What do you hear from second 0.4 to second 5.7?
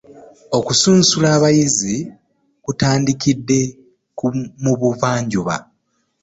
Okunsunsula abayizi kutandikidde mu bugwanjuba.